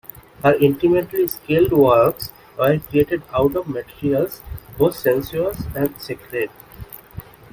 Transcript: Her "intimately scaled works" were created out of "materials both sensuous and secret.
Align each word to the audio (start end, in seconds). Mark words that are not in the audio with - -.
Her 0.41 0.55
"intimately 0.55 1.27
scaled 1.27 1.71
works" 1.73 2.31
were 2.57 2.79
created 2.79 3.21
out 3.35 3.55
of 3.55 3.67
"materials 3.67 4.41
both 4.75 4.95
sensuous 4.95 5.63
and 5.75 5.93
secret. 6.01 6.49